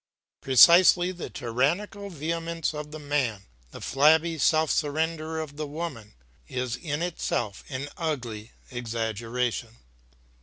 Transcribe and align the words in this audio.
"Precisely 0.41 1.11
the 1.11 1.29
tyrannical 1.29 2.09
vehemence 2.09 2.73
of 2.73 2.89
the 2.89 2.97
man, 2.97 3.43
the 3.69 3.79
flabby 3.79 4.39
self 4.39 4.71
surrender 4.71 5.39
of 5.39 5.57
the 5.57 5.67
woman, 5.67 6.15
is 6.47 6.75
in 6.75 7.03
itself 7.03 7.63
an 7.69 7.87
ugly 7.97 8.51
exaggeration." 8.71 9.77